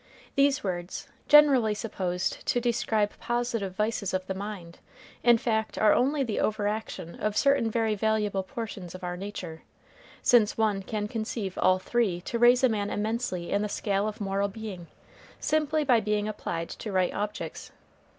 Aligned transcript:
These 0.33 0.63
words, 0.63 1.07
generally 1.27 1.75
supposed 1.75 2.43
to 2.47 2.59
describe 2.59 3.11
positive 3.19 3.75
vices 3.75 4.15
of 4.15 4.25
the 4.25 4.33
mind, 4.33 4.79
in 5.21 5.37
fact 5.37 5.77
are 5.77 5.93
only 5.93 6.23
the 6.23 6.37
overaction 6.39 7.13
of 7.19 7.37
certain 7.37 7.69
very 7.69 7.93
valuable 7.93 8.41
portions 8.41 8.95
of 8.95 9.03
our 9.03 9.15
nature, 9.15 9.61
since 10.23 10.57
one 10.57 10.81
can 10.81 11.07
conceive 11.07 11.55
all 11.59 11.77
three 11.77 12.19
to 12.21 12.39
raise 12.39 12.63
a 12.63 12.69
man 12.69 12.89
immensely 12.89 13.51
in 13.51 13.61
the 13.61 13.69
scale 13.69 14.07
of 14.07 14.19
moral 14.19 14.47
being, 14.47 14.87
simply 15.39 15.83
by 15.83 15.99
being 15.99 16.27
applied 16.27 16.69
to 16.69 16.91
right 16.91 17.13
objects. 17.13 17.71